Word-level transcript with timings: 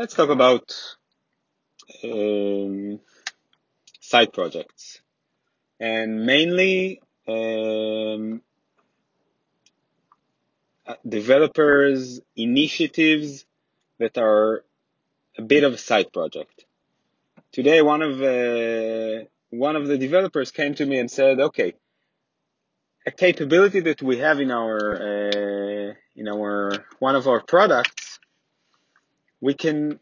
let's 0.00 0.14
talk 0.14 0.30
about 0.30 0.72
um, 2.04 2.98
side 4.00 4.32
projects 4.32 5.02
and 5.78 6.24
mainly 6.24 7.02
um, 7.28 8.40
uh, 10.86 10.94
developers 11.06 12.18
initiatives 12.34 13.44
that 13.98 14.16
are 14.16 14.64
a 15.36 15.42
bit 15.42 15.64
of 15.64 15.74
a 15.74 15.78
side 15.78 16.10
project. 16.14 16.64
Today, 17.52 17.82
one 17.82 18.00
of 18.00 18.22
uh, 18.22 19.26
one 19.50 19.76
of 19.76 19.86
the 19.86 19.98
developers 19.98 20.50
came 20.50 20.74
to 20.76 20.86
me 20.86 20.98
and 20.98 21.10
said, 21.10 21.40
"Okay, 21.40 21.74
a 23.04 23.10
capability 23.10 23.80
that 23.80 24.00
we 24.00 24.16
have 24.18 24.40
in 24.40 24.50
our 24.50 24.78
uh, 25.10 25.92
in 26.16 26.26
our 26.26 26.86
one 27.00 27.16
of 27.16 27.28
our 27.28 27.42
products, 27.42 28.09
we 29.40 29.54
can. 29.54 29.98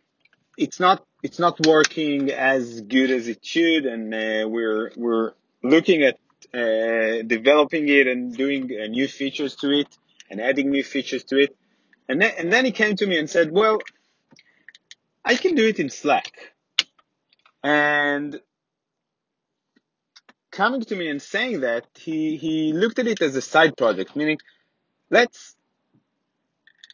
It's 0.56 0.80
not 0.80 1.04
it's 1.22 1.38
not 1.38 1.64
working 1.66 2.30
as 2.30 2.80
good 2.80 3.10
as 3.10 3.28
it 3.28 3.44
should, 3.44 3.86
and 3.86 4.12
uh, 4.12 4.48
we're 4.48 4.92
we're 4.96 5.32
looking 5.62 6.02
at 6.02 6.18
uh, 6.54 7.22
developing 7.26 7.88
it 7.88 8.06
and 8.06 8.36
doing 8.36 8.64
uh, 8.64 8.86
new 8.86 9.08
features 9.08 9.56
to 9.56 9.70
it 9.70 9.88
and 10.30 10.40
adding 10.40 10.70
new 10.70 10.84
features 10.84 11.24
to 11.24 11.38
it. 11.38 11.56
And 12.08 12.22
then, 12.22 12.32
and 12.38 12.52
then 12.52 12.64
he 12.64 12.72
came 12.72 12.96
to 12.96 13.06
me 13.06 13.18
and 13.18 13.28
said, 13.28 13.50
well, 13.52 13.78
I 15.24 15.36
can 15.36 15.54
do 15.54 15.66
it 15.66 15.78
in 15.78 15.90
Slack. 15.90 16.32
And 17.62 18.40
coming 20.50 20.82
to 20.82 20.96
me 20.96 21.08
and 21.08 21.20
saying 21.20 21.60
that, 21.60 21.86
he, 21.94 22.36
he 22.36 22.72
looked 22.72 22.98
at 22.98 23.06
it 23.06 23.20
as 23.20 23.36
a 23.36 23.42
side 23.42 23.76
project, 23.76 24.16
meaning 24.16 24.38
let's, 25.10 25.54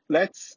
let's 0.08 0.56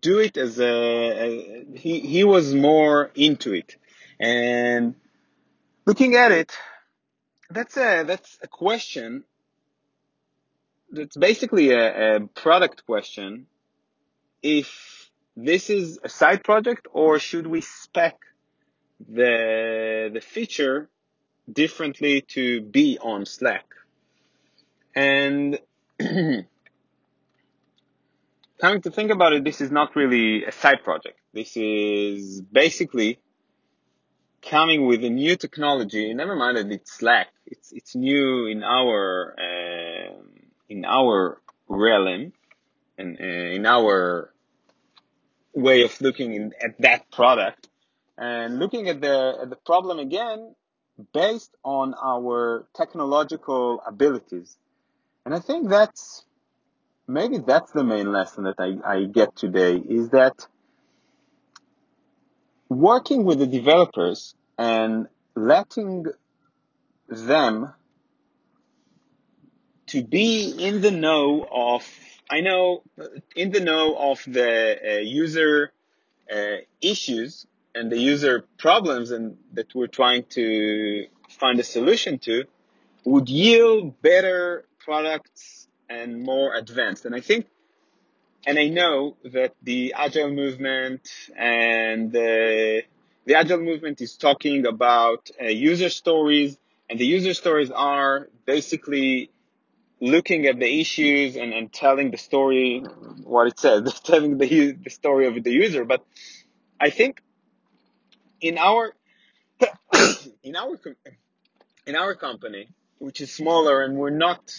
do 0.00 0.18
it 0.18 0.36
as 0.36 0.58
a, 0.58 0.64
a 0.64 1.66
he, 1.74 2.00
he 2.00 2.24
was 2.24 2.54
more 2.54 3.10
into 3.14 3.52
it. 3.52 3.76
And 4.18 4.94
looking 5.86 6.16
at 6.16 6.32
it, 6.32 6.56
that's 7.50 7.76
a, 7.76 8.04
that's 8.04 8.38
a 8.42 8.48
question. 8.48 9.24
That's 10.90 11.16
basically 11.16 11.72
a, 11.72 12.16
a 12.16 12.20
product 12.20 12.86
question. 12.86 13.46
If 14.42 15.10
this 15.36 15.70
is 15.70 15.98
a 16.02 16.08
side 16.08 16.44
project 16.44 16.86
or 16.92 17.18
should 17.18 17.46
we 17.46 17.60
spec 17.60 18.16
the, 19.08 20.10
the 20.12 20.20
feature 20.20 20.88
differently 21.50 22.22
to 22.22 22.62
be 22.62 22.98
on 23.00 23.26
Slack. 23.26 23.66
And 24.94 25.58
coming 28.64 28.80
to 28.80 28.90
think 28.90 29.10
about 29.10 29.34
it, 29.34 29.44
this 29.44 29.60
is 29.60 29.70
not 29.70 29.94
really 29.94 30.42
a 30.44 30.50
side 30.50 30.82
project. 30.82 31.18
This 31.34 31.54
is 31.54 32.40
basically 32.40 33.18
coming 34.40 34.86
with 34.86 35.04
a 35.04 35.10
new 35.10 35.36
technology. 35.36 36.14
Never 36.14 36.34
mind 36.34 36.56
that 36.56 36.72
it's 36.72 36.92
Slack. 36.92 37.28
It's 37.44 37.72
it's 37.72 37.94
new 37.94 38.46
in 38.46 38.62
our 38.62 39.36
uh, 39.46 40.14
in 40.70 40.86
our 40.86 41.42
realm 41.68 42.32
and 42.96 43.10
uh, 43.20 43.56
in 43.58 43.66
our 43.66 44.32
way 45.52 45.82
of 45.82 45.92
looking 46.00 46.32
in, 46.32 46.52
at 46.66 46.74
that 46.86 47.10
product 47.10 47.68
and 48.16 48.58
looking 48.58 48.88
at 48.88 48.98
the 49.02 49.16
at 49.42 49.50
the 49.50 49.60
problem 49.70 49.98
again 49.98 50.54
based 51.12 51.54
on 51.64 51.94
our 52.02 52.66
technological 52.74 53.82
abilities. 53.86 54.56
And 55.26 55.34
I 55.34 55.40
think 55.40 55.68
that's 55.68 56.24
maybe 57.06 57.38
that's 57.38 57.72
the 57.72 57.84
main 57.84 58.10
lesson 58.12 58.44
that 58.44 58.56
I, 58.58 58.76
I 58.84 59.04
get 59.04 59.36
today 59.36 59.76
is 59.76 60.10
that 60.10 60.46
working 62.68 63.24
with 63.24 63.38
the 63.38 63.46
developers 63.46 64.34
and 64.58 65.08
letting 65.34 66.06
them 67.08 67.72
to 69.86 70.02
be 70.02 70.54
in 70.58 70.80
the 70.80 70.90
know 70.90 71.46
of 71.50 71.86
I 72.30 72.40
know 72.40 72.82
in 73.36 73.50
the 73.50 73.60
know 73.60 73.96
of 73.96 74.24
the 74.26 74.78
uh, 74.82 75.00
user 75.00 75.72
uh, 76.32 76.56
issues 76.80 77.46
and 77.74 77.92
the 77.92 77.98
user 77.98 78.44
problems 78.58 79.10
and 79.10 79.36
that 79.52 79.74
we're 79.74 79.88
trying 79.88 80.24
to 80.30 81.06
find 81.28 81.60
a 81.60 81.64
solution 81.64 82.18
to 82.20 82.44
would 83.04 83.28
yield 83.28 84.00
better 84.00 84.64
products 84.78 85.63
and 85.88 86.22
more 86.22 86.54
advanced. 86.54 87.04
And 87.04 87.14
I 87.14 87.20
think, 87.20 87.46
and 88.46 88.58
I 88.58 88.68
know 88.68 89.16
that 89.24 89.54
the 89.62 89.94
agile 89.96 90.30
movement 90.30 91.08
and 91.36 92.12
the, 92.12 92.82
the 93.26 93.34
agile 93.34 93.60
movement 93.60 94.00
is 94.00 94.16
talking 94.16 94.66
about 94.66 95.30
uh, 95.40 95.46
user 95.46 95.88
stories 95.88 96.58
and 96.88 96.98
the 96.98 97.06
user 97.06 97.34
stories 97.34 97.70
are 97.70 98.28
basically 98.44 99.30
looking 100.00 100.46
at 100.46 100.58
the 100.58 100.80
issues 100.80 101.36
and, 101.36 101.52
and 101.52 101.72
telling 101.72 102.10
the 102.10 102.18
story, 102.18 102.80
what 103.22 103.46
it 103.46 103.58
says, 103.58 104.00
telling 104.04 104.38
the, 104.38 104.72
the 104.72 104.90
story 104.90 105.26
of 105.26 105.42
the 105.42 105.50
user. 105.50 105.84
But 105.84 106.04
I 106.78 106.90
think 106.90 107.22
in 108.40 108.58
our, 108.58 108.92
in 110.42 110.56
our, 110.56 110.78
in 111.86 111.96
our 111.96 112.14
company, 112.14 112.68
which 112.98 113.20
is 113.20 113.32
smaller 113.32 113.82
and 113.82 113.96
we're 113.96 114.10
not, 114.10 114.52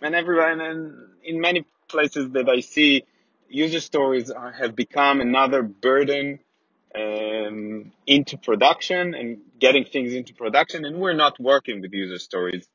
and 0.00 0.14
everyone, 0.14 0.60
and 0.60 0.94
in 1.24 1.40
many 1.40 1.64
places 1.88 2.30
that 2.32 2.48
I 2.48 2.60
see, 2.60 3.04
user 3.48 3.80
stories 3.80 4.30
are, 4.30 4.52
have 4.52 4.76
become 4.76 5.20
another 5.20 5.62
burden 5.62 6.38
um, 6.94 7.92
into 8.06 8.38
production 8.38 9.14
and 9.14 9.38
getting 9.58 9.84
things 9.84 10.14
into 10.14 10.34
production, 10.34 10.84
and 10.84 10.98
we're 10.98 11.14
not 11.14 11.38
working 11.40 11.80
with 11.80 11.92
user 11.92 12.18
stories. 12.18 12.66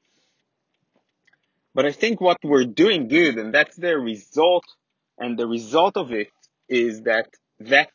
But 1.73 1.85
I 1.85 1.91
think 1.91 2.22
what 2.22 2.38
we're 2.44 2.66
doing 2.66 3.07
good, 3.07 3.38
and 3.38 3.53
that's 3.53 3.75
the 3.75 3.97
result, 3.97 4.66
and 5.17 5.38
the 5.38 5.47
result 5.47 5.97
of 5.97 6.11
it 6.11 6.29
is 6.69 7.03
that 7.03 7.28
that 7.59 7.90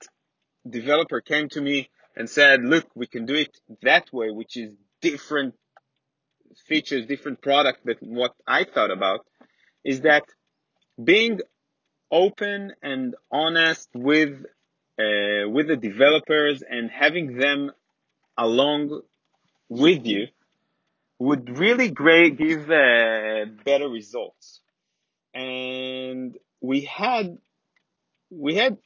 developer 0.69 1.21
came 1.21 1.49
to 1.51 1.61
me 1.61 1.89
and 2.17 2.29
said, 2.29 2.65
look, 2.65 2.87
we 2.95 3.07
can 3.07 3.27
do 3.27 3.35
it 3.35 3.57
that 3.83 4.13
way, 4.13 4.31
which 4.31 4.57
is 4.57 4.75
different 5.01 5.55
features, 6.69 7.07
different 7.07 7.41
product 7.41 7.85
than 7.85 7.97
what 8.01 8.35
I 8.47 8.65
thought 8.65 8.91
about, 8.91 9.27
is 9.85 10.03
that 10.03 10.25
being 11.03 11.41
open 12.11 12.73
and 12.83 13.15
honest 13.31 13.89
with 13.95 14.45
uh, 14.99 15.49
with 15.49 15.69
the 15.69 15.77
developers 15.77 16.63
and 16.69 16.91
having 16.91 17.39
them 17.39 17.71
along 18.37 19.01
with 19.69 20.07
you 20.07 20.27
would 21.19 21.59
really 21.59 21.91
great 21.91 22.37
give 22.37 22.71
uh, 22.71 23.45
better 23.65 23.89
results. 23.89 24.61
And 25.35 26.37
we 26.61 26.83
had 26.83 27.39
we 28.31 28.57
had 28.57 28.79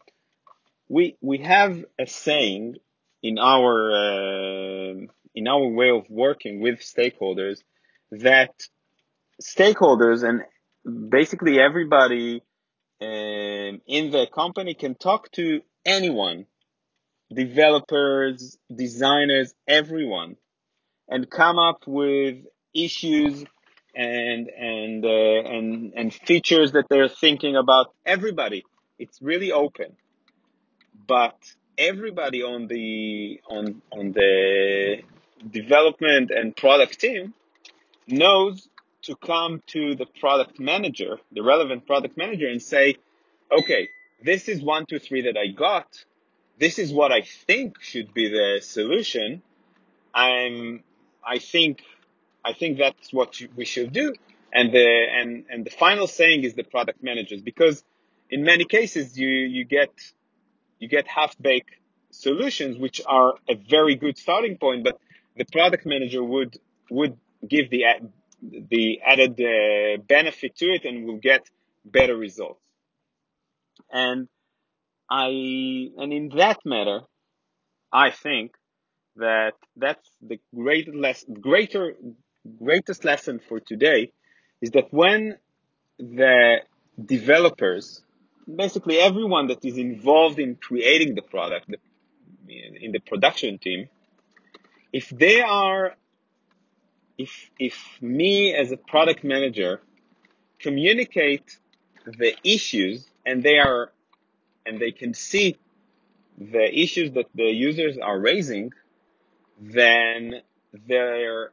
we 0.89 1.17
we 1.21 1.39
have 1.39 1.85
a 1.99 2.07
saying 2.07 2.77
in 3.23 3.39
our 3.39 3.93
uh, 3.93 4.95
in 5.35 5.49
our 5.49 5.67
way 5.69 5.91
of 5.91 6.09
working 6.11 6.61
with 6.61 6.81
stakeholders 6.81 7.63
that 8.11 8.53
stakeholders 9.41 10.23
and 10.29 10.43
basically 11.11 11.61
everybody 11.61 12.43
um, 13.01 13.81
in 13.87 14.11
the 14.11 14.27
company 14.33 14.75
can 14.75 14.95
talk 14.95 15.31
to 15.33 15.63
anyone, 15.85 16.47
developers, 17.35 18.59
designers, 18.75 19.55
everyone, 19.67 20.37
and 21.09 21.29
come 21.31 21.59
up 21.59 21.83
with 21.87 22.37
issues 22.75 23.45
and 23.95 24.49
and 24.49 25.05
uh, 25.05 25.09
and 25.09 25.93
and 25.95 26.15
features 26.15 26.73
that 26.73 26.85
they're 26.89 27.09
thinking 27.09 27.57
about. 27.57 27.95
Everybody, 28.07 28.65
it's 28.99 29.21
really 29.21 29.53
open, 29.53 29.97
but 31.07 31.37
everybody 31.83 32.43
on 32.43 32.67
the 32.69 33.41
on 33.49 33.83
on 33.91 34.13
the 34.13 35.03
development 35.51 36.31
and 36.31 36.57
product 36.57 37.01
team 37.01 37.35
knows 38.07 38.69
to 39.03 39.17
come 39.17 39.61
to 39.67 39.95
the 39.97 40.07
product 40.21 40.61
manager, 40.61 41.19
the 41.33 41.43
relevant 41.43 41.87
product 41.87 42.17
manager 42.17 42.49
and 42.49 42.63
say, 42.63 42.97
okay, 43.51 43.89
this 44.25 44.49
is 44.49 44.63
one, 44.63 44.87
two, 44.87 44.99
three 44.99 45.23
that 45.23 45.37
I 45.37 45.49
got. 45.49 45.89
This 46.59 46.79
is 46.79 46.93
what 46.93 47.11
I 47.11 47.23
think 47.23 47.81
should 47.81 48.15
be 48.15 48.29
the 48.29 48.61
solution. 48.63 49.43
I'm, 50.15 50.85
I 51.27 51.39
think, 51.39 51.83
I 52.45 52.53
think 52.53 52.79
that's 52.79 53.13
what 53.13 53.41
we 53.57 53.65
should 53.65 53.93
do. 53.93 54.15
And 54.53 54.73
the, 54.73 55.07
and, 55.17 55.45
and 55.51 55.65
the 55.65 55.71
final 55.71 56.07
saying 56.07 56.45
is 56.45 56.55
the 56.55 56.63
product 56.63 57.03
managers 57.03 57.41
because 57.41 57.83
in 58.31 58.45
many 58.45 58.65
cases 58.65 59.19
you, 59.19 59.29
you 59.29 59.65
get, 59.65 59.91
you 60.83 60.89
get 60.89 61.07
half-baked 61.07 61.75
solutions, 62.11 62.77
which 62.77 63.01
are 63.07 63.35
a 63.49 63.55
very 63.55 63.95
good 63.95 64.17
starting 64.19 64.57
point, 64.59 64.83
but 64.89 64.99
the 65.37 65.47
product 65.57 65.85
manager 65.87 66.23
would, 66.23 66.53
would 66.91 67.17
give 67.49 67.71
the, 67.71 67.83
the 68.75 69.01
added 69.13 69.35
uh, 69.41 70.03
benefit 70.17 70.57
to 70.57 70.67
it 70.67 70.85
and 70.85 71.07
will 71.07 71.23
get 71.31 71.43
better 71.85 72.17
results. 72.17 72.61
And 73.91 74.29
I 75.09 75.29
and 76.03 76.13
in 76.19 76.31
that 76.37 76.59
matter, 76.65 77.01
I 77.93 78.11
think 78.11 78.55
that 79.17 79.55
that's 79.77 80.09
the 80.31 80.39
great 80.55 80.95
less, 80.95 81.25
greater 81.41 81.95
greatest 82.59 83.05
lesson 83.05 83.41
for 83.49 83.61
today 83.61 84.11
is 84.61 84.71
that 84.71 84.89
when 84.91 85.37
the 85.99 86.57
developers, 87.05 88.03
basically 88.47 88.99
everyone 88.99 89.49
that 89.49 89.65
is 89.65 89.79
involved 89.79 90.39
in 90.39 90.57
creating 90.57 91.15
the 91.15 91.23
product, 91.23 91.71
in 92.49 92.93
the 92.93 93.01
production 93.01 93.59
team, 93.59 93.89
if 94.93 95.09
they 95.11 95.41
are, 95.41 95.95
if 97.19 97.51
if 97.59 97.77
me 98.01 98.55
as 98.55 98.73
a 98.73 98.77
product 98.77 99.25
manager 99.25 99.81
communicate 100.59 101.59
the 102.07 102.35
issues 102.45 103.07
and 103.27 103.43
they 103.43 103.59
are 103.59 103.93
and 104.65 104.81
they 104.81 104.93
can 104.93 105.15
see 105.15 105.57
the 106.39 106.67
issues 106.73 107.13
that 107.13 107.27
the 107.35 107.45
users 107.45 107.99
are 107.99 108.19
raising, 108.19 108.73
then 109.61 110.41
there 110.89 111.51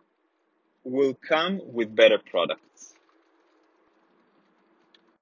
will 0.83 1.13
come 1.13 1.61
with 1.63 1.95
better 1.95 2.17
products. 2.17 2.88